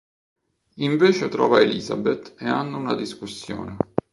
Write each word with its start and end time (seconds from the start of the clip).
Invece 0.77 1.29
trova 1.29 1.59
Elizabeth 1.59 2.33
e 2.39 2.47
hanno 2.47 2.79
una 2.79 2.95
discussione. 2.95 3.77